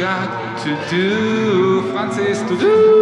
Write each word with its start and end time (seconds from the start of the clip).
got 0.00 0.56
to 0.64 0.70
do, 0.88 1.82
Francis, 1.92 2.40
to 2.48 2.58
do. 2.58 2.99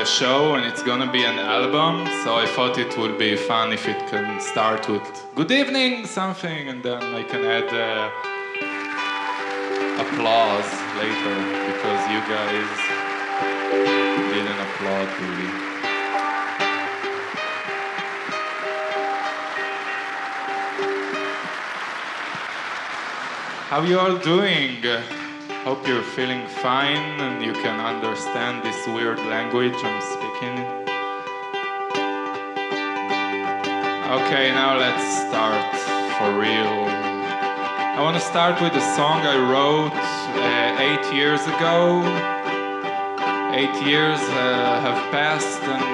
Uh, 0.00 0.04
show 0.04 0.54
and 0.54 0.64
it's 0.64 0.82
gonna 0.82 1.10
be 1.10 1.24
an 1.24 1.38
album, 1.38 2.06
so 2.24 2.34
I 2.36 2.46
thought 2.46 2.78
it 2.78 2.96
would 2.96 3.18
be 3.18 3.36
fun 3.36 3.72
if 3.72 3.86
it 3.86 3.98
can 4.08 4.40
start 4.40 4.88
with 4.88 5.06
good 5.34 5.50
evening 5.50 6.06
something 6.06 6.68
and 6.68 6.82
then 6.82 7.02
I 7.02 7.22
can 7.22 7.44
add 7.44 7.68
uh, 7.68 8.10
applause 10.04 10.70
later 11.00 11.36
because 11.70 12.00
you 12.12 12.20
guys 12.34 12.72
didn't 14.32 14.60
applaud 14.66 15.08
really. 15.20 15.50
How 23.68 23.82
you 23.82 23.98
all 23.98 24.16
doing? 24.16 25.19
Hope 25.64 25.86
you're 25.86 26.02
feeling 26.02 26.46
fine 26.46 27.20
and 27.20 27.44
you 27.44 27.52
can 27.52 27.78
understand 27.80 28.62
this 28.64 28.86
weird 28.86 29.18
language 29.18 29.74
I'm 29.76 30.00
speaking. 30.00 30.56
Okay, 34.16 34.48
now 34.56 34.78
let's 34.78 35.04
start 35.28 35.70
for 36.16 36.32
real. 36.40 36.88
I 36.88 38.00
want 38.00 38.16
to 38.16 38.22
start 38.22 38.58
with 38.62 38.72
a 38.72 38.94
song 38.96 39.20
I 39.20 39.36
wrote 39.36 39.92
uh, 39.92 40.80
eight 40.80 41.14
years 41.14 41.42
ago. 41.42 42.08
Eight 43.52 43.86
years 43.86 44.18
uh, 44.18 44.80
have 44.80 45.12
passed, 45.12 45.60
and 45.60 45.84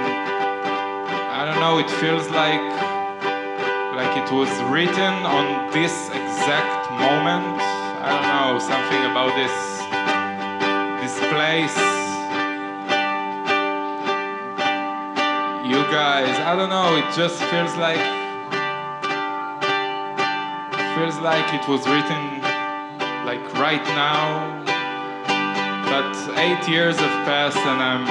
I 1.35 1.45
don't 1.45 1.59
know, 1.59 1.81
it 1.81 1.91
feels 1.99 2.31
like 2.31 2.63
like 3.99 4.17
it 4.17 4.31
was 4.33 4.51
written 4.71 5.15
on 5.27 5.73
this 5.73 6.07
exact 6.11 6.89
moment. 6.93 7.76
I 8.07 8.15
don't 8.15 8.23
know, 8.23 8.59
something 8.63 9.03
about 9.11 9.35
this 9.35 9.51
this 11.03 11.19
place. 11.27 11.77
You 15.67 15.83
guys, 15.91 16.39
I 16.47 16.55
don't 16.55 16.71
know, 16.71 16.95
it 16.95 17.13
just 17.17 17.43
feels 17.51 17.75
like 17.75 17.99
feels 20.95 21.19
like 21.19 21.53
it 21.53 21.67
was 21.69 21.83
written 21.89 22.41
like 23.27 23.43
right 23.55 23.83
now. 23.99 24.63
But 25.91 26.15
eight 26.39 26.69
years 26.69 26.97
have 26.99 27.27
passed 27.27 27.59
and 27.59 27.83
I'm 27.83 28.07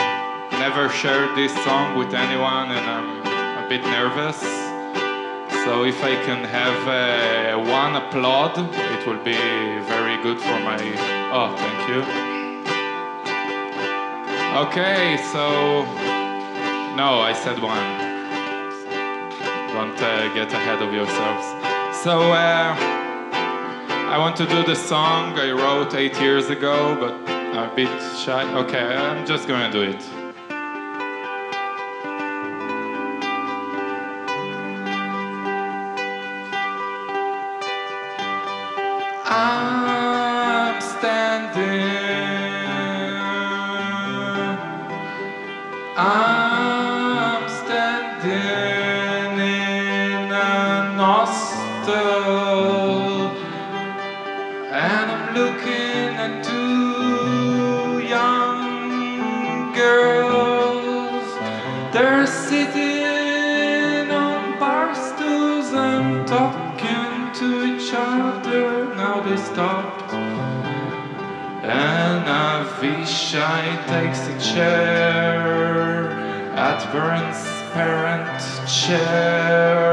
never 0.60 0.90
shared 0.90 1.38
this 1.38 1.54
song 1.64 1.98
with 1.98 2.14
anyone 2.14 2.70
and 2.72 2.86
I'm 2.86 3.66
a 3.66 3.70
bit 3.70 3.82
nervous. 3.84 4.65
So 5.66 5.84
if 5.84 6.04
I 6.04 6.16
can 6.26 6.44
have 6.44 6.88
uh, 6.88 7.72
one 7.72 7.96
applaud, 7.96 8.56
it 8.56 9.08
will 9.08 9.24
be 9.24 9.34
very 9.90 10.16
good 10.22 10.40
for 10.40 10.60
my. 10.60 10.78
Oh, 11.34 11.56
thank 11.58 11.90
you. 11.90 12.02
Okay, 14.64 15.18
so 15.34 15.84
no, 16.96 17.20
I 17.20 17.34
said 17.34 17.60
one. 17.60 17.84
Don't 19.74 20.00
uh, 20.00 20.34
get 20.36 20.54
ahead 20.54 20.84
of 20.84 20.94
yourselves. 20.94 21.46
So 22.04 22.32
uh, 22.32 22.76
I 24.08 24.18
want 24.20 24.36
to 24.38 24.46
do 24.46 24.64
the 24.64 24.76
song 24.76 25.34
I 25.40 25.52
wrote 25.52 25.96
eight 25.96 26.22
years 26.22 26.52
ago, 26.52 26.96
but 27.00 27.14
I'm 27.30 27.72
a 27.72 27.76
bit 27.76 27.90
shy. 28.24 28.44
Okay, 28.54 28.96
I'm 28.96 29.26
just 29.26 29.48
gonna 29.48 29.72
do 29.72 29.82
it. 29.82 30.25
Avishai 73.36 73.88
takes 73.88 74.28
a 74.28 74.54
chair 74.54 76.10
at 76.56 76.82
Vern's 76.94 77.44
parent 77.74 78.42
chair. 78.66 79.85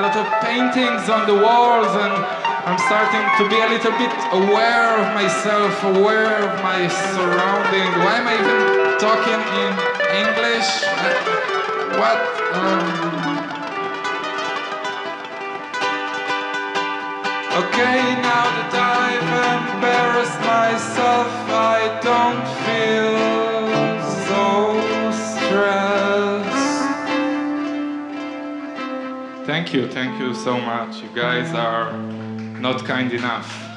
A 0.00 0.02
lot 0.02 0.16
of 0.16 0.40
paintings 0.40 1.10
on 1.10 1.26
the 1.26 1.34
walls, 1.34 1.92
and 1.92 2.14
I'm 2.64 2.78
starting 2.88 3.20
to 3.36 3.44
be 3.52 3.60
a 3.60 3.68
little 3.68 3.92
bit 4.00 4.14
aware 4.32 4.96
of 4.96 5.12
myself, 5.12 5.84
aware 5.84 6.40
of 6.40 6.62
my 6.62 6.88
surrounding. 6.88 7.90
Why 8.00 8.14
am 8.16 8.26
I 8.32 8.36
even 8.40 8.96
talking 8.96 9.40
in 9.60 9.72
English? 10.24 10.68
What? 12.00 12.18
Um, 12.56 13.10
Okay, 17.60 18.00
now 18.22 18.46
that 18.56 18.72
I've 18.72 19.32
embarrassed 19.58 20.40
myself, 20.40 21.28
I 21.50 21.98
don't 22.00 22.46
feel 22.64 23.18
so 24.28 24.44
stressed. 25.12 26.39
Thank 29.50 29.74
you, 29.74 29.88
thank 29.88 30.20
you 30.20 30.32
so 30.32 30.60
much. 30.60 31.02
You 31.02 31.08
guys 31.12 31.52
are 31.54 31.92
not 32.60 32.84
kind 32.84 33.12
enough. 33.12 33.69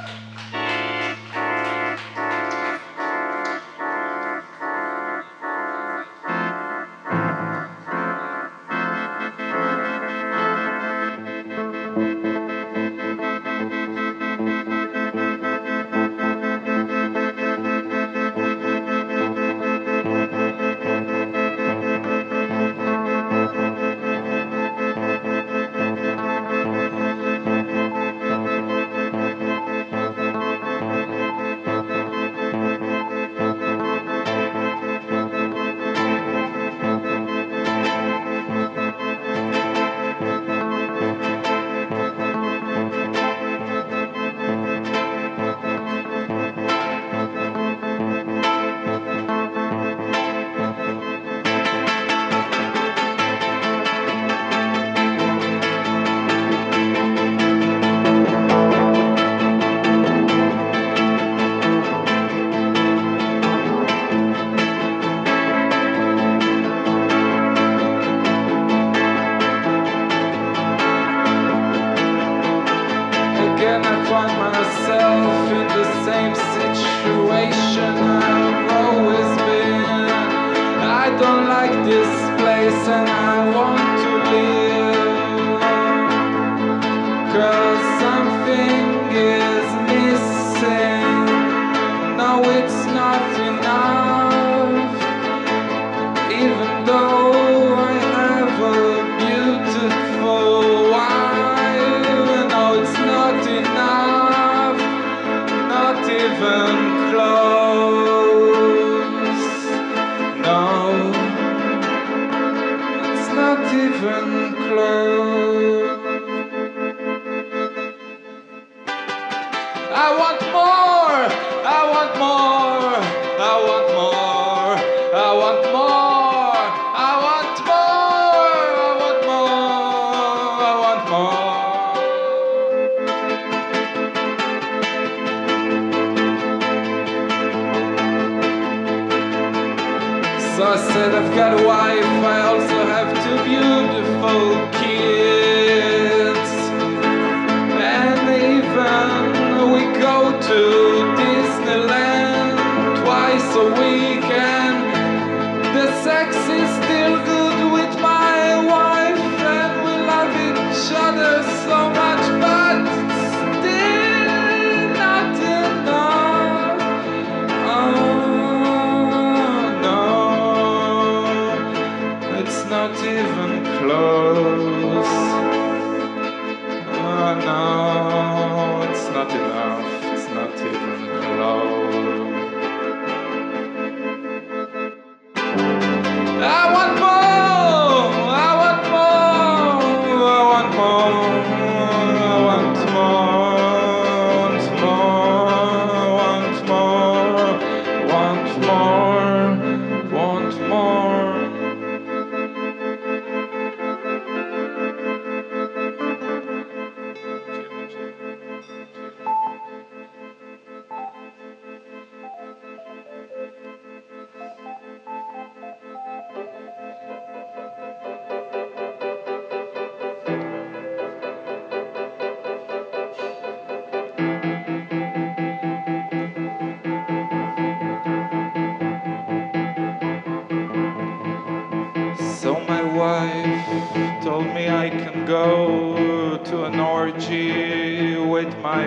something 88.00 88.83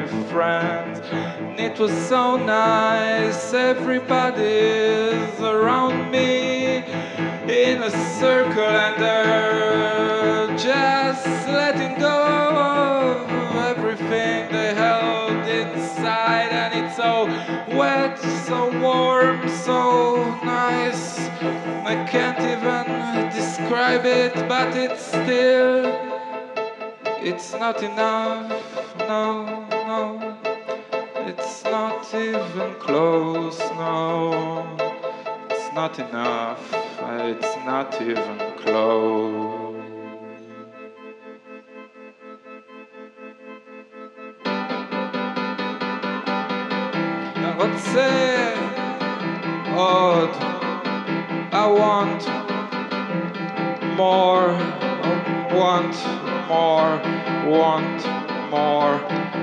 my 0.01 0.07
friends. 0.31 1.01
It 1.59 1.79
was 1.79 1.93
so 2.09 2.37
nice, 2.37 3.55
everybody's 3.55 5.41
around 5.41 6.11
me 6.11 6.85
in 7.49 7.83
a 7.83 7.91
circle 8.19 8.63
and 8.63 9.03
they're 9.03 10.57
just 10.59 11.27
letting 11.49 11.99
go 11.99 12.19
of 12.73 13.57
everything 13.73 14.53
they 14.53 14.75
held 14.75 15.47
inside. 15.49 16.51
And 16.51 16.73
it's 16.85 16.97
so 16.97 17.27
wet, 17.75 18.19
so 18.47 18.59
warm, 18.81 19.49
so 19.49 20.17
nice. 20.45 21.19
I 21.93 22.05
can't 22.11 22.41
even 22.41 22.85
describe 23.31 24.05
it, 24.05 24.35
but 24.47 24.77
it's 24.77 25.07
still 25.07 26.07
it's 27.29 27.53
not 27.55 27.83
enough, 27.83 28.53
no 29.01 29.66
now. 29.97 30.39
It's 31.27 31.65
not 31.65 32.15
even 32.15 32.75
close 32.79 33.59
now. 33.59 34.77
It's 35.51 35.73
not 35.75 35.99
enough. 35.99 36.65
It's 37.31 37.57
not 37.65 38.01
even 38.01 38.39
close. 38.63 39.57
רוצה 47.59 48.09
עוד 49.75 50.35
I 51.63 51.67
want 51.81 52.23
more 54.01 54.49
want 55.61 55.97
more 56.51 56.93
want 57.53 58.26
more, 58.51 59.01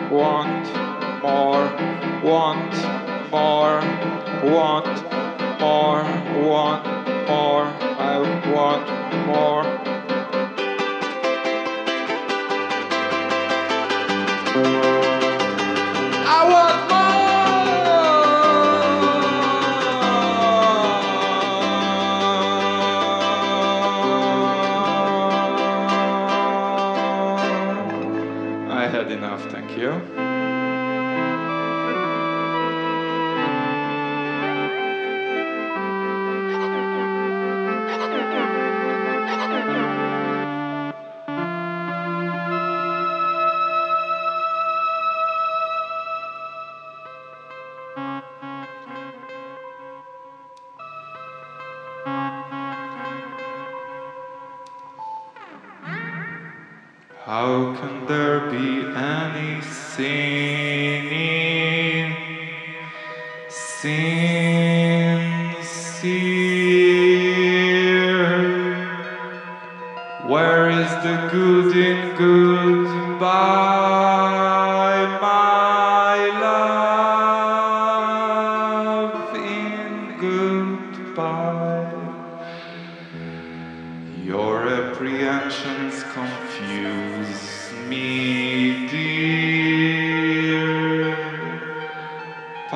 want 0.10 0.66
more, 1.22 1.66
want 2.24 2.74
more, 3.32 3.82
want 4.52 4.88
more, 5.60 6.04
want 6.48 6.84
more, 7.28 7.66
I 8.00 8.18
want 8.54 9.28
more. 9.28 9.84
Thank 14.54 15.06
you. 15.06 15.13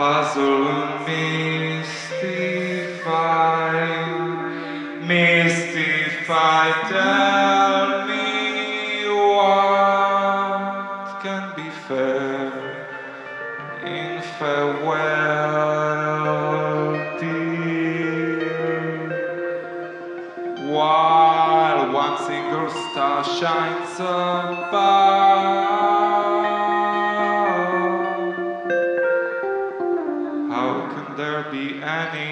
Puzzle 0.07 0.67
and 0.69 1.03
mystify, 1.83 2.15
mystify. 5.05 6.65
Tell 6.87 8.07
me 8.07 8.25
what 9.35 11.03
can 11.21 11.43
be 11.57 11.67
fair 11.89 12.51
in 13.83 14.21
farewell, 14.39 14.95
dear. 17.19 18.47
While 20.71 21.91
one 21.91 22.17
single 22.25 22.69
star 22.69 23.19
shines 23.25 23.99
above, 23.99 24.56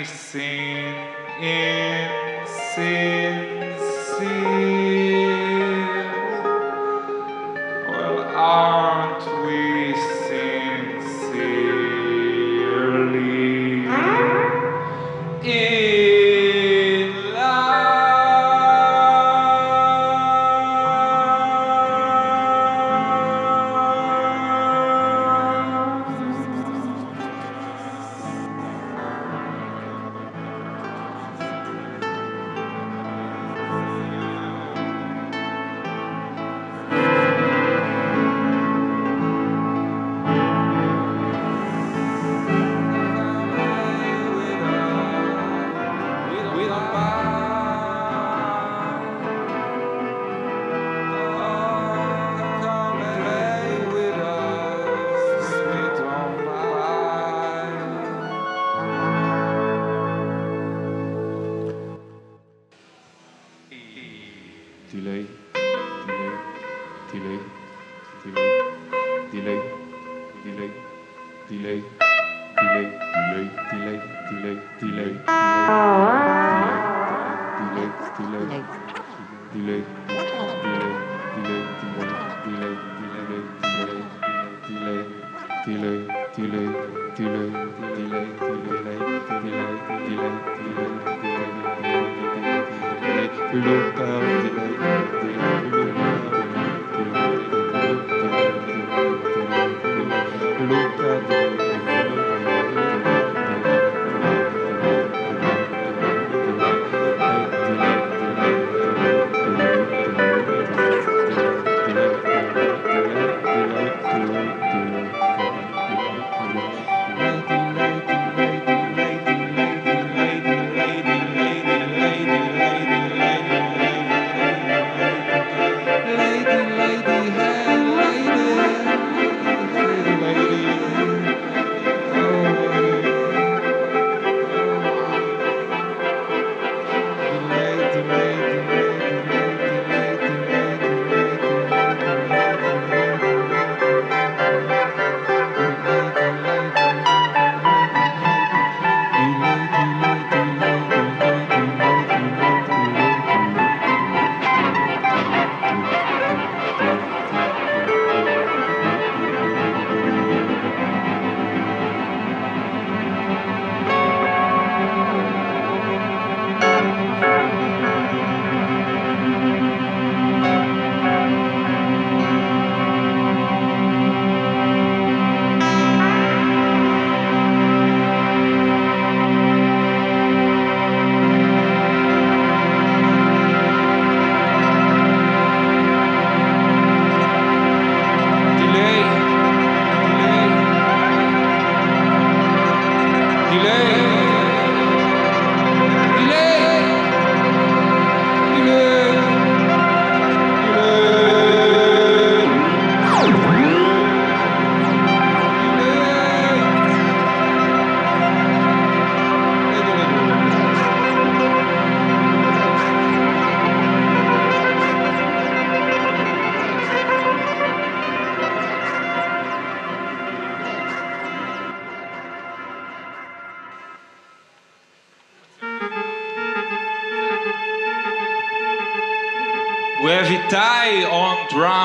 sin 0.05 0.95
in 1.41 1.74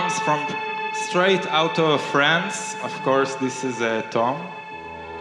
drums 0.01 0.19
from 0.21 0.41
straight 0.95 1.47
out 1.49 1.79
of 1.79 2.01
France. 2.01 2.75
Of 2.83 2.93
course, 3.03 3.35
this 3.35 3.65
is 3.65 3.83
uh, 3.83 4.03
Tom. 4.11 4.37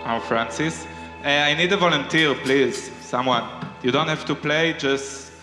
I'm 0.05 0.21
Francis. 0.21 0.87
Uh, 1.23 1.27
I 1.27 1.53
need 1.53 1.73
a 1.73 1.77
volunteer, 1.77 2.33
please. 2.35 2.89
Someone. 3.01 3.43
You 3.83 3.91
don't 3.91 4.07
have 4.07 4.23
to 4.25 4.35
play. 4.35 4.73
Just, 4.77 5.33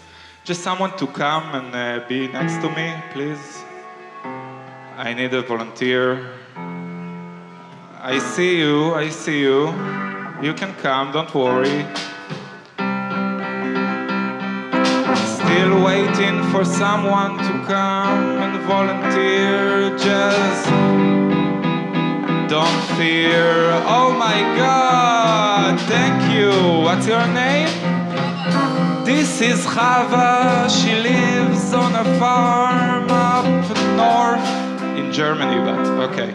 just 0.45 0.62
someone 0.62 0.97
to 0.97 1.07
come 1.07 1.45
and 1.55 1.75
uh, 1.75 2.07
be 2.09 2.28
next 2.28 2.62
to 2.62 2.69
me, 2.71 2.95
please. 3.12 3.62
I 4.97 5.12
need 5.12 5.35
a 5.35 5.43
volunteer. 5.43 6.33
I 8.12 8.19
see 8.19 8.59
you. 8.59 8.95
I 8.95 9.11
see 9.11 9.40
you. 9.40 9.66
You 10.40 10.55
can 10.55 10.73
come. 10.76 11.12
Don't 11.12 11.35
worry. 11.35 11.85
Still 15.46 15.84
waiting 15.84 16.42
for 16.50 16.64
someone 16.64 17.38
to 17.38 17.52
come 17.66 18.42
and 18.42 18.54
volunteer. 18.66 19.96
Just 19.96 20.66
don't 22.50 22.82
fear. 22.98 23.70
Oh 23.96 24.10
my 24.18 24.38
god, 24.56 25.78
thank 25.92 26.18
you. 26.34 26.50
What's 26.84 27.06
your 27.06 27.26
name? 27.28 27.70
This 29.04 29.40
is 29.40 29.64
Chava. 29.64 30.68
She 30.68 30.92
lives 31.10 31.72
on 31.72 31.94
a 31.94 32.04
farm 32.18 33.08
up 33.08 33.46
north 34.02 34.48
in 34.98 35.12
Germany, 35.12 35.58
but 35.66 35.84
okay. 36.06 36.30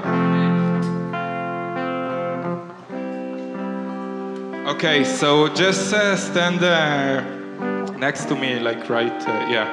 Okay, 4.73 5.03
so 5.03 5.49
just 5.49 5.93
uh, 5.93 6.15
stand 6.15 6.63
uh, 6.63 7.40
next 8.01 8.25
to 8.25 8.35
me, 8.35 8.59
like 8.59 8.89
right, 8.89 9.21
uh, 9.27 9.47
yeah. 9.47 9.67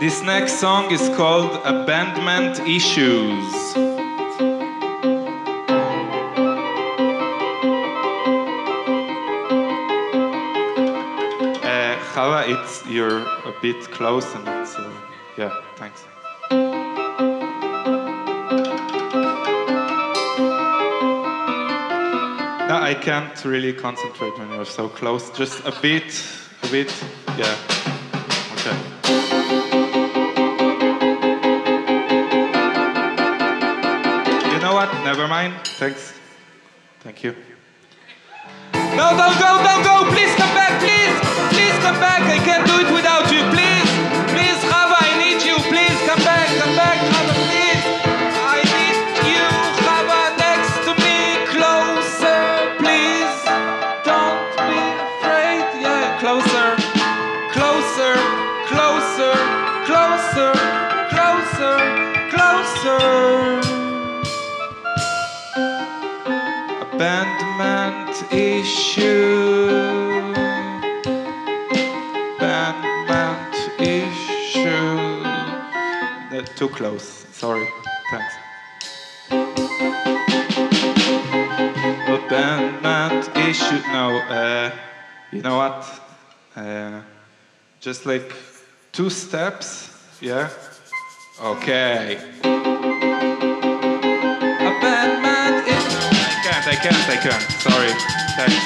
This 0.00 0.20
next 0.22 0.54
song 0.54 0.90
is 0.90 1.08
called 1.16 1.52
Abandonment 1.64 2.58
Issues. 2.66 3.54
Uh, 12.22 12.44
it's 12.46 12.84
you're 12.86 13.20
a 13.20 13.54
bit 13.62 13.80
close 13.92 14.34
and 14.34 14.46
it's 14.48 14.74
uh, 14.74 14.92
yeah, 15.38 15.54
thanks. 15.76 16.04
I 22.90 22.94
can't 22.94 23.44
really 23.44 23.72
concentrate 23.72 24.36
when 24.36 24.50
you're 24.50 24.64
so 24.64 24.88
close. 24.88 25.30
Just 25.30 25.64
a 25.64 25.70
bit, 25.80 26.10
a 26.64 26.66
bit, 26.72 26.92
yeah. 27.38 27.56
Okay. 28.54 28.76
You 34.50 34.58
know 34.60 34.74
what? 34.74 34.92
Never 35.04 35.28
mind. 35.28 35.54
Thanks. 35.78 36.14
Thank 36.98 37.22
you. 37.22 37.36
No, 38.72 39.06
don't 39.16 39.38
go, 39.38 39.62
don't 39.62 39.84
go! 39.84 40.12
Please! 40.12 40.39
Abandonment 66.80 68.32
issue. 68.32 69.68
Abandonment 72.36 73.54
issue. 73.78 74.98
Too 76.56 76.68
close. 76.68 77.26
Sorry. 77.32 77.66
Thanks. 78.10 78.34
Abandonment 82.08 83.36
issue. 83.36 83.80
No. 83.92 84.16
Uh, 84.28 84.70
you 85.32 85.42
know 85.42 85.56
what? 85.58 85.86
Uh, 86.56 87.02
just 87.80 88.06
like 88.06 88.32
two 88.92 89.10
steps. 89.10 89.90
Yeah. 90.22 90.48
Okay. 91.40 92.20
Abandonment 94.60 95.64
issue. 95.64 96.12
I 96.12 96.36
can't. 96.44 96.68
I 96.68 96.76
can't. 96.76 97.08
I 97.08 97.16
can't. 97.16 97.40
Sorry. 97.64 97.96
Thanks. 98.36 98.60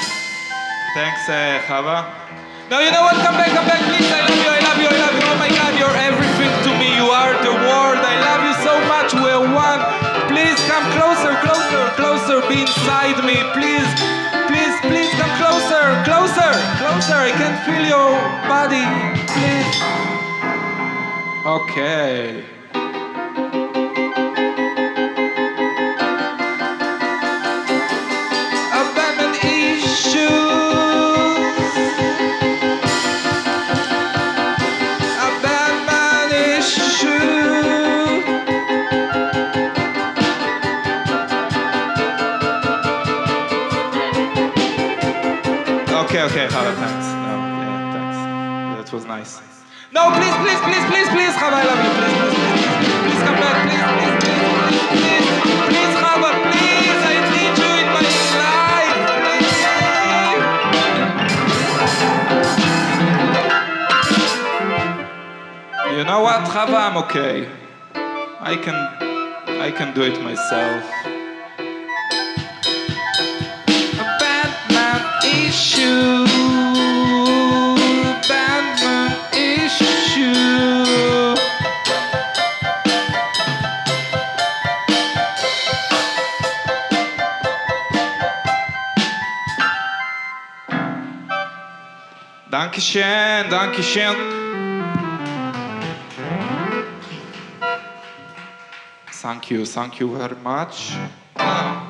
Thanks, 0.91 1.23
uh, 1.31 1.63
Chava. 1.71 2.03
No, 2.67 2.83
you 2.83 2.91
know 2.91 3.07
what? 3.07 3.15
Come 3.23 3.39
back, 3.39 3.55
come 3.55 3.63
back, 3.63 3.79
please. 3.87 4.11
I 4.11 4.27
love 4.27 4.35
you, 4.35 4.51
I 4.51 4.59
love 4.59 4.75
you, 4.83 4.91
I 4.91 4.97
love 5.07 5.15
you. 5.15 5.23
Oh 5.23 5.39
my 5.39 5.47
God, 5.55 5.71
you're 5.79 5.95
everything 6.03 6.51
to 6.67 6.71
me. 6.75 6.91
You 6.99 7.07
are 7.15 7.31
the 7.47 7.55
world. 7.63 8.03
I 8.03 8.19
love 8.27 8.43
you 8.43 8.55
so 8.59 8.75
much. 8.91 9.15
We're 9.23 9.39
one. 9.55 9.79
Please 10.27 10.59
come 10.67 10.83
closer, 10.99 11.31
closer, 11.47 11.79
closer. 11.95 12.43
Be 12.51 12.67
inside 12.67 13.23
me, 13.23 13.39
please. 13.55 13.87
Please, 14.51 14.75
please 14.83 15.15
come 15.15 15.31
closer, 15.39 15.95
closer, 16.03 16.51
closer. 16.83 17.23
I 17.23 17.31
can 17.39 17.55
feel 17.63 17.87
your 17.87 18.19
body. 18.51 18.83
Please. 19.31 19.79
Okay. 21.47 22.54
Okay, 46.15 46.23
okay, 46.31 46.45
oh, 46.45 46.49
Chava, 46.49 46.71
thanks. 46.79 47.07
No, 47.11 47.35
yeah, 47.35 47.91
thanks. 47.91 48.15
That 48.79 48.95
was 48.95 49.03
nice. 49.03 49.35
No, 49.91 50.15
please, 50.15 50.31
please, 50.39 50.55
please, 50.63 50.85
please, 50.87 51.11
please, 51.11 51.35
Chava, 51.35 51.59
I 51.59 51.67
love 51.67 51.75
you. 51.83 51.91
Please, 51.91 52.15
please, 52.15 52.31
please, 52.31 52.47
please, 52.47 53.03
please 53.03 53.19
come 53.19 53.35
back. 53.43 53.67
Please, 53.67 53.83
please, 53.83 54.55
please, 54.55 54.79
please, 54.95 55.11
please, 55.11 55.59
please, 55.75 55.91
Chava, 55.99 56.31
please. 56.39 57.03
I 57.03 57.19
need 57.35 57.51
you 57.59 57.67
in 57.67 57.91
my 57.91 58.07
life. 58.39 58.95
Please. 59.27 59.59
You 65.99 66.03
know 66.07 66.23
what, 66.23 66.47
Chava? 66.47 66.79
I'm 66.79 66.95
okay. 67.03 67.43
I 68.39 68.55
can, 68.55 68.77
I 69.59 69.69
can 69.69 69.91
do 69.93 70.03
it 70.03 70.15
myself. 70.23 71.04
Issue. 75.47 76.25
Batman 78.27 79.11
issue. 79.31 81.35
Dankeschön, 92.49 93.49
Dankeschön. 93.49 94.15
Thank 99.21 99.49
you, 99.49 99.65
thank 99.65 99.99
you 99.99 100.15
very 100.17 100.35
much. 100.43 100.93
Ah. 101.37 101.84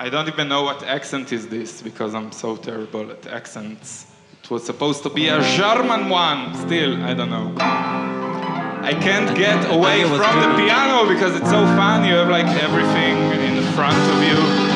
I 0.00 0.08
don't 0.08 0.28
even 0.28 0.48
know 0.48 0.62
what 0.62 0.84
accent 0.84 1.32
is 1.32 1.48
this 1.48 1.82
because 1.82 2.14
I'm 2.14 2.30
so 2.30 2.56
terrible 2.56 3.10
at 3.10 3.26
accents. 3.26 4.06
It 4.44 4.48
was 4.48 4.64
supposed 4.64 5.02
to 5.02 5.10
be 5.10 5.26
a 5.26 5.42
German 5.56 6.08
one, 6.08 6.54
still, 6.54 7.02
I 7.02 7.14
don't 7.14 7.30
know. 7.30 7.52
I 7.58 8.92
can't 8.92 9.36
get 9.36 9.58
away 9.74 10.04
from 10.04 10.40
the 10.40 10.54
piano 10.56 11.12
because 11.12 11.34
it's 11.34 11.50
so 11.50 11.66
fun. 11.74 12.04
You 12.04 12.14
have 12.14 12.28
like 12.28 12.46
everything 12.62 13.16
in 13.42 13.60
front 13.74 13.98
of 14.14 14.22
you. 14.22 14.67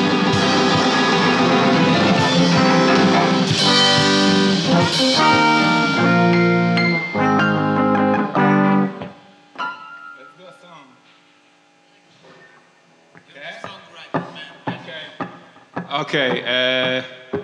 Okay. 16.13 16.43
Uh, 16.45 17.42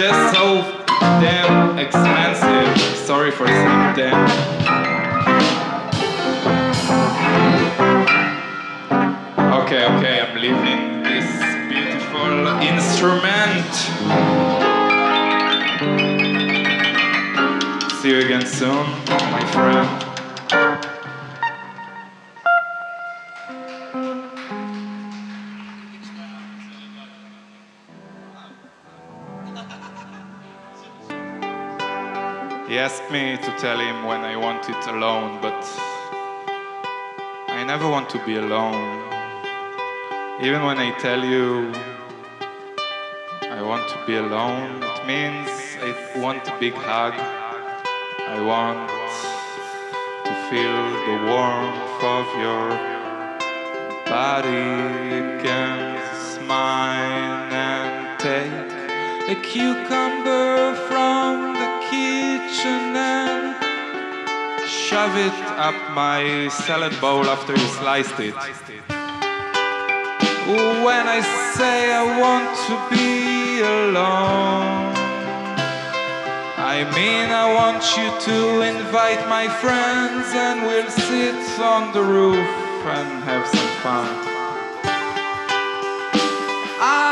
just 0.00 0.34
so 0.34 0.62
damn 1.20 1.78
expensive. 1.78 2.96
Sorry 2.96 3.30
for 3.30 3.46
saying 3.46 3.96
damn. 3.96 4.30
Okay, 9.60 9.84
okay, 9.84 10.20
I'm 10.22 10.34
leaving 10.40 11.02
this 11.02 11.28
beautiful 11.68 12.46
instrument. 12.62 13.74
See 18.00 18.08
you 18.08 18.20
again 18.24 18.46
soon, 18.46 18.86
my 19.06 19.44
friend. 19.52 20.09
Asked 32.80 33.10
me 33.10 33.36
to 33.36 33.50
tell 33.58 33.78
him 33.78 34.04
when 34.04 34.22
I 34.22 34.36
want 34.36 34.66
it 34.70 34.82
alone, 34.86 35.38
but 35.42 35.60
I 37.58 37.62
never 37.62 37.86
want 37.86 38.08
to 38.08 38.18
be 38.24 38.36
alone. 38.36 39.02
Even 40.40 40.64
when 40.64 40.78
I 40.78 40.90
tell 40.98 41.22
you 41.22 41.74
I 43.58 43.60
want 43.60 43.86
to 43.90 43.98
be 44.06 44.16
alone, 44.16 44.82
it 44.82 45.00
means 45.12 45.50
I 45.88 45.90
want 46.24 46.48
a 46.48 46.56
big 46.58 46.72
hug. 46.72 47.12
I 48.34 48.38
want 48.52 48.88
to 50.26 50.32
feel 50.48 50.78
the 51.08 51.16
warmth 51.30 52.00
of 52.16 52.26
your 52.44 52.66
body 54.16 54.68
against 55.24 56.40
mine 56.54 57.52
and 57.52 58.18
take 58.18 58.70
a 59.34 59.38
cucumber 59.42 60.74
from 60.88 61.52
the 61.60 61.70
kitchen 62.40 62.96
and 62.96 63.54
shove 64.68 65.16
it 65.16 65.38
up 65.58 65.74
my 65.94 66.48
salad 66.48 66.98
bowl 67.00 67.24
after 67.24 67.52
you 67.52 67.68
sliced 67.80 68.18
it. 68.20 68.34
When 70.86 71.04
I 71.18 71.20
say 71.54 71.92
I 71.92 72.04
want 72.24 72.50
to 72.66 72.74
be 72.90 73.60
alone, 73.60 74.94
I 76.74 76.78
mean 76.96 77.28
I 77.30 77.46
want 77.60 77.82
you 77.96 78.08
to 78.28 78.38
invite 78.74 79.22
my 79.28 79.46
friends 79.62 80.26
and 80.34 80.62
we'll 80.66 80.90
sit 80.90 81.60
on 81.60 81.92
the 81.92 82.02
roof 82.02 82.48
and 82.98 83.08
have 83.24 83.46
some 83.46 83.72
fun. 83.84 84.08
I 86.82 87.09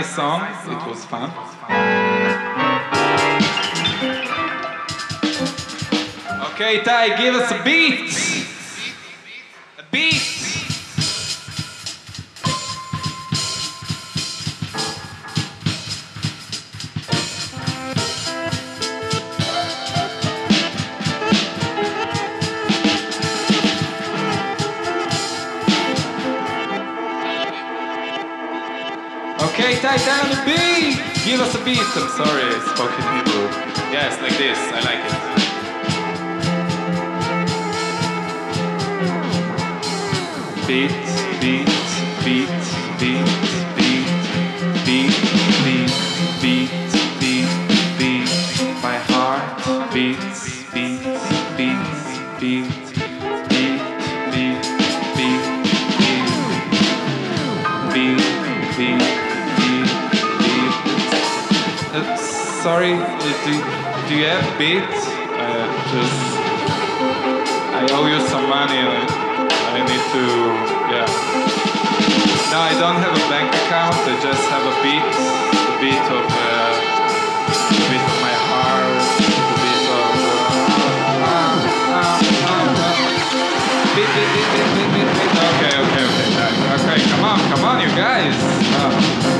nice 0.00 0.14
song. 0.14 0.42
It 0.42 0.90
was 0.90 1.06
fun. 1.06 1.30
Okay, 6.52 6.82
Ty, 6.82 7.16
give 7.16 7.34
us 7.34 7.50
a 7.50 7.62
beat. 7.64 8.25
I'm 31.96 32.08
sorry, 32.10 32.45
have 64.28 64.58
beat? 64.58 64.82
Uh, 64.82 65.66
just, 65.92 66.18
I 67.78 67.86
owe 67.94 68.06
you 68.06 68.18
some 68.26 68.48
money. 68.48 68.80
I, 68.82 69.78
need 69.86 70.04
to, 70.14 70.24
yeah. 70.90 71.06
No, 72.50 72.58
I 72.58 72.72
don't 72.80 72.98
have 72.98 73.14
a 73.14 73.24
bank 73.30 73.54
account. 73.54 73.94
I 74.02 74.14
just 74.18 74.42
have 74.50 74.64
a 74.66 74.74
beat, 74.82 75.04
a 75.04 75.74
beat 75.78 76.06
of, 76.10 76.26
uh, 76.26 76.74
a 77.70 77.84
beat 77.86 78.02
of 78.02 78.16
my 78.24 78.34
heart, 78.50 78.98
a 78.98 79.54
beat 79.62 79.84
of. 79.94 80.10
Uh, 80.16 80.50
ah, 81.22 81.60
ah, 81.94 82.18
ah, 82.46 82.82
ah. 82.82 82.96
Beat, 83.94 84.10
beat, 84.10 84.30
beat, 84.32 84.48
beat, 84.52 84.90
beat, 84.90 85.08
beat. 85.12 85.32
Okay, 85.54 85.74
okay, 85.76 86.04
okay. 86.08 86.28
uh, 86.40 86.76
Okay, 86.76 86.98
come 87.10 87.24
on, 87.24 87.38
come 87.52 87.64
on, 87.64 87.76
you 87.80 87.90
guys. 87.94 89.35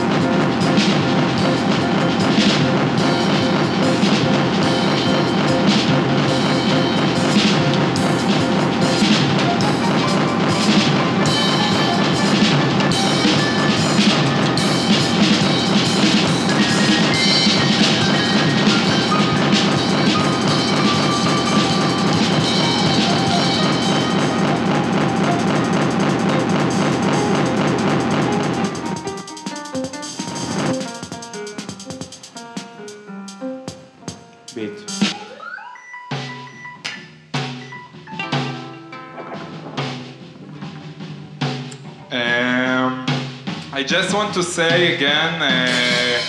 Just 43.87 44.12
want 44.14 44.35
to 44.35 44.42
say 44.42 44.96
again, 44.96 45.40
uh, 45.40 46.20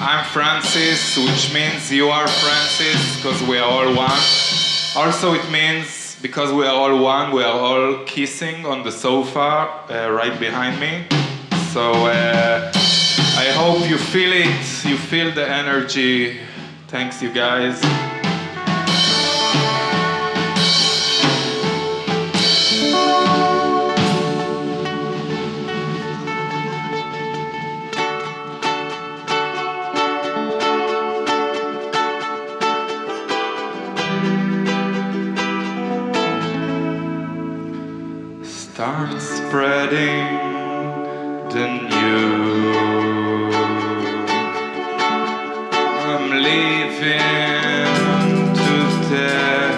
I'm 0.00 0.24
Francis, 0.24 1.16
which 1.16 1.54
means 1.54 1.92
you 1.92 2.08
are 2.08 2.26
Francis, 2.26 3.16
because 3.16 3.40
we 3.44 3.56
are 3.58 3.70
all 3.70 3.94
one. 3.94 4.20
Also, 4.96 5.34
it 5.34 5.48
means 5.48 6.16
because 6.20 6.52
we 6.52 6.66
are 6.66 6.74
all 6.74 7.00
one, 7.00 7.30
we 7.30 7.44
are 7.44 7.52
all 7.52 8.04
kissing 8.04 8.66
on 8.66 8.82
the 8.82 8.90
sofa 8.90 9.38
uh, 9.88 10.10
right 10.10 10.40
behind 10.40 10.80
me. 10.80 11.06
So 11.72 11.92
uh, 11.92 12.72
I 12.74 13.52
hope 13.54 13.88
you 13.88 13.96
feel 13.96 14.32
it, 14.32 14.84
you 14.84 14.96
feel 14.96 15.32
the 15.32 15.48
energy. 15.48 16.40
Thanks, 16.88 17.22
you 17.22 17.32
guys. 17.32 17.80
Spreading 39.94 40.26
the 41.54 41.66
news. 41.90 43.54
I'm 46.10 46.26
leaving 46.46 47.94
today. 48.64 49.68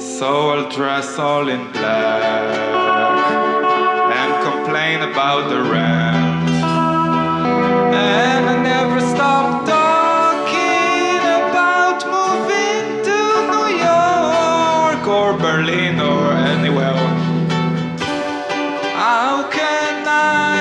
So 0.00 0.28
I'll 0.50 0.68
dress 0.70 1.18
all 1.18 1.48
in 1.48 1.62
black 1.72 2.85
complain 4.66 5.00
about 5.00 5.48
the 5.48 5.62
rent. 5.62 6.50
And 7.94 8.42
I 8.50 8.56
never 8.72 8.98
stop 8.98 9.64
talking 9.64 11.22
about 11.40 11.98
moving 12.16 12.86
to 13.08 13.18
New 13.52 13.68
York 13.90 15.02
or 15.06 15.38
Berlin 15.38 16.00
or 16.00 16.32
anywhere. 16.54 17.06
How 18.98 19.48
can 19.52 20.04
I 20.08 20.58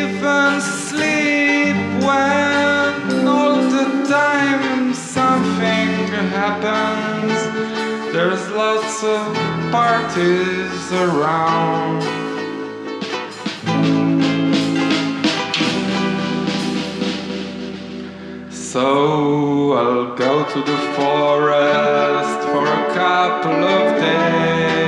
even 0.00 0.52
sleep 0.88 1.76
when 2.06 3.26
all 3.28 3.60
the 3.76 3.86
time 4.08 4.94
something 4.94 5.90
happens? 6.40 7.38
There's 8.14 8.48
lots 8.48 9.04
of 9.04 9.22
parties 9.70 10.90
around. 10.92 12.11
So 18.72 19.74
I'll 19.74 20.16
go 20.16 20.48
to 20.50 20.60
the 20.62 20.78
forest 20.96 22.40
for 22.48 22.64
a 22.64 22.94
couple 22.94 23.64
of 23.64 24.00
days. 24.00 24.81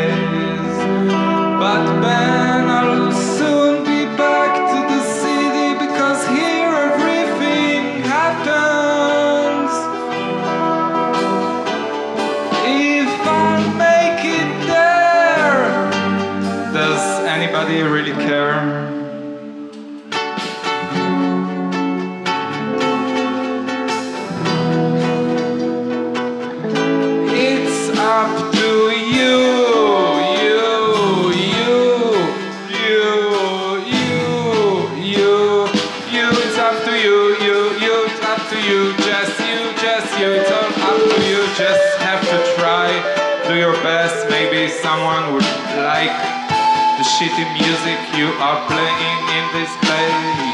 Shitty 47.25 47.53
music 47.55 47.99
you 48.19 48.29
are 48.37 48.61
playing 48.67 49.21
in 49.33 49.45
this 49.57 49.73
place. 49.81 50.54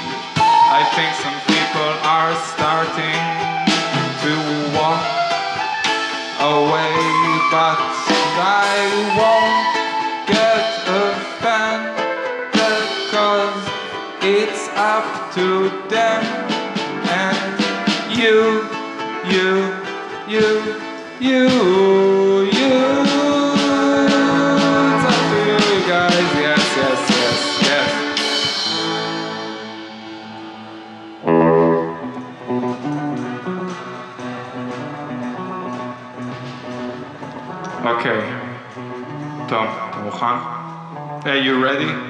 huh? 40.20 41.22
Are 41.24 41.36
you 41.36 41.62
ready? 41.62 42.09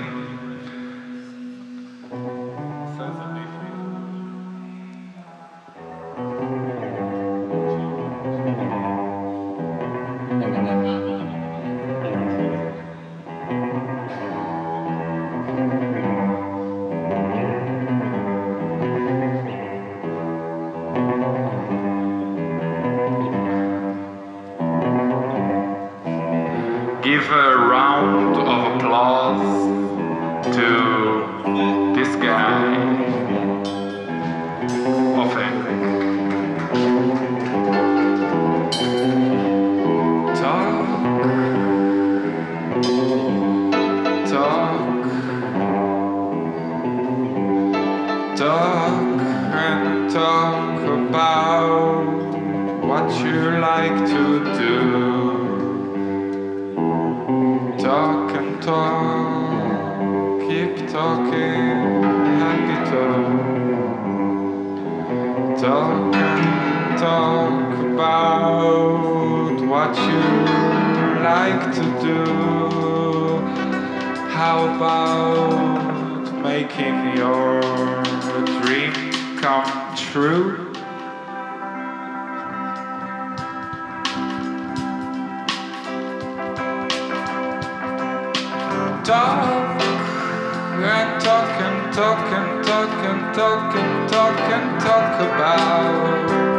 And 89.52 91.20
talk 91.20 91.60
and 91.60 91.92
talk 91.92 92.32
and 92.38 92.64
talk 92.64 92.92
and 93.10 93.34
talk 93.34 93.74
and 93.76 94.08
talk 94.08 94.38
and 94.56 94.80
talk 94.80 95.20
about 95.20 96.50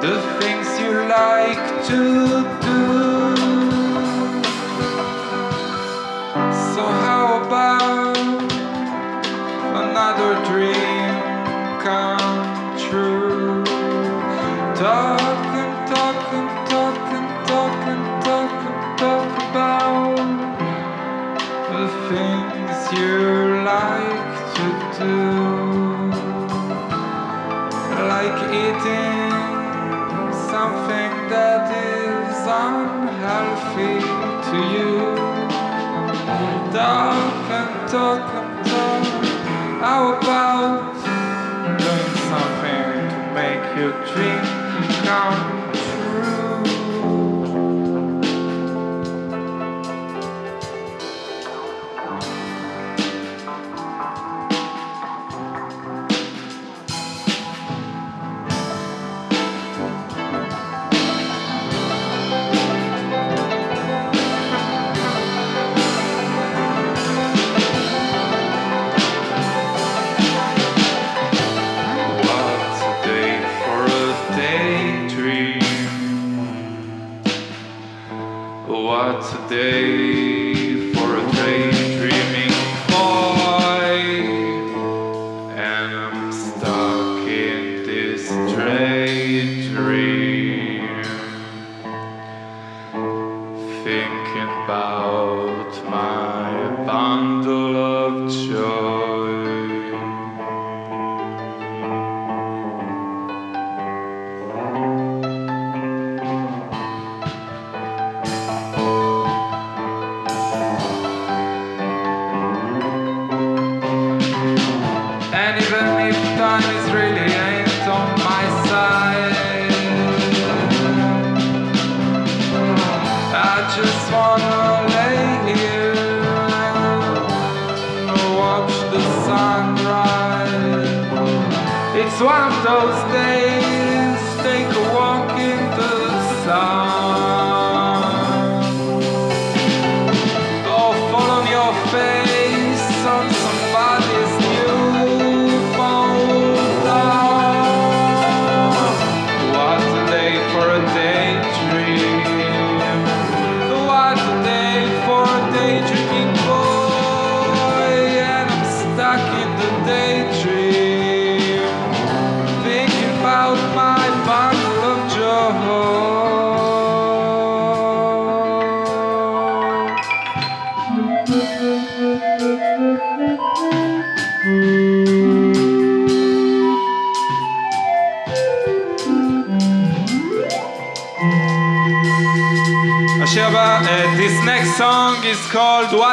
the 0.00 0.14
things 0.40 0.68
you 0.80 0.92
like 1.08 1.66
to 1.86 2.00
do. 2.66 2.80
So 6.72 6.82
how 7.04 7.24
about 7.44 8.16
another 9.82 10.30
dream 10.44 10.95
your 43.76 43.92
dream 44.06 44.42
come 45.04 45.45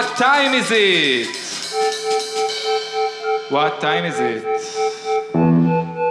What 0.03 0.16
Time 0.16 0.55
Is 0.55 0.70
It? 0.70 1.28
What 3.51 3.80
time 3.80 4.05
is 4.05 4.18
it? 4.20 4.44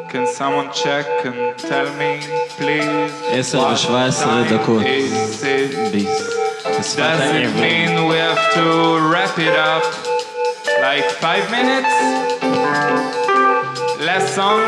Can 0.10 0.26
someone 0.26 0.72
check 0.74 1.06
and 1.26 1.58
tell 1.60 1.86
me, 1.98 2.20
please? 2.58 3.12
עשר 3.32 3.60
What 3.60 3.74
ושבע-עשרה 3.74 4.44
time 4.44 4.54
דקות. 4.54 4.82
is 4.84 5.44
it? 5.44 5.92
ביס. 5.92 6.22
בשפת 6.80 6.98
Does 6.98 7.20
it 7.20 7.36
העברית. 7.36 7.56
mean 7.56 8.08
we 8.08 8.18
have 8.18 8.44
to 8.56 9.00
wrap 9.12 9.38
it 9.38 9.56
up 9.56 9.84
like 10.82 11.06
five 11.22 11.46
minutes? 11.52 11.94
Last 14.00 14.36
song? 14.36 14.62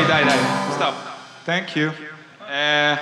Okay, 0.00 0.08
die, 0.08 0.24
die. 0.24 0.72
Stop. 0.76 0.94
Thank 1.44 1.76
you. 1.76 1.92
Uh, 2.40 2.96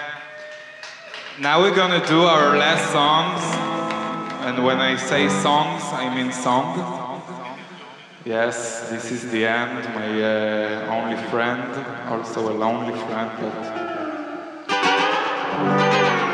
now 1.38 1.60
we're 1.60 1.74
gonna 1.74 2.04
do 2.04 2.22
our 2.22 2.56
last 2.56 2.90
songs. 2.90 3.40
And 4.44 4.64
when 4.64 4.80
I 4.80 4.96
say 4.96 5.28
songs, 5.28 5.84
I 5.92 6.12
mean 6.12 6.32
song. 6.32 7.22
Yes, 8.24 8.90
this 8.90 9.12
is 9.12 9.30
the 9.30 9.46
end. 9.46 9.84
My 9.94 10.10
uh, 10.22 10.90
only 10.90 11.16
friend, 11.30 11.62
also 12.08 12.50
a 12.50 12.54
lonely 12.54 12.98
friend, 13.06 13.30
but. 13.38 13.54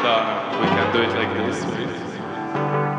No, 0.03 0.17
we 0.61 0.67
can 0.67 0.93
do 0.95 1.03
it 1.03 1.13
like 1.15 1.33
this, 1.37 1.61
right? 1.65 2.94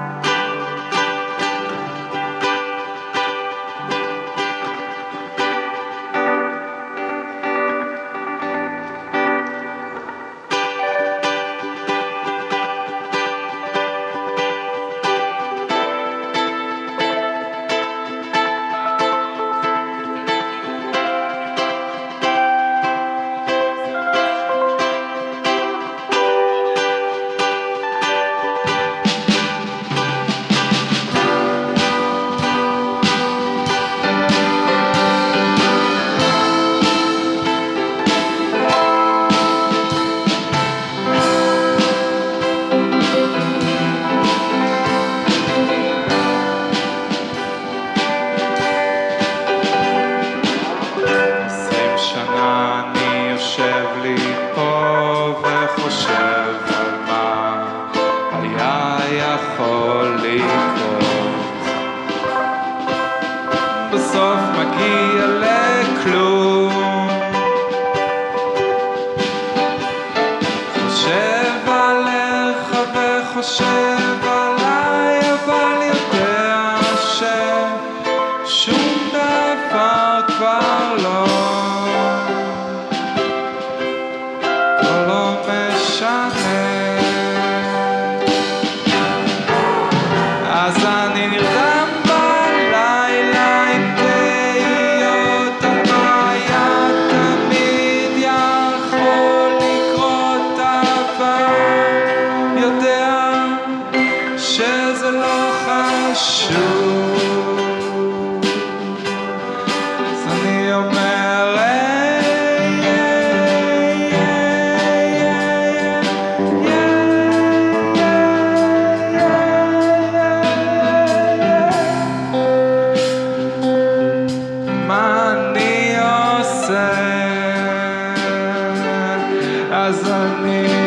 casa 129.86 130.42
nele. 130.42 130.85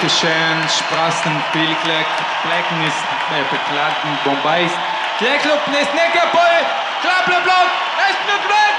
Dankeschön. 0.00 0.66
Sprassen, 0.66 1.44
Pilklek, 1.52 2.06
Blecken 2.42 2.86
ist, 2.86 3.04
äh, 3.36 3.44
beklagten, 3.50 4.18
Bombay 4.24 4.64
ist. 4.64 4.74
Der 5.20 5.36
Club 5.36 5.60
ist 5.66 5.94
Neckarpol, 5.94 6.40
Klappleblog, 7.02 7.68
Estenblog! 8.08 8.69